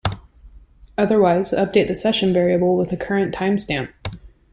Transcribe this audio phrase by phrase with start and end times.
[0.97, 3.91] Otherwise, update the session variable with the current timestamp.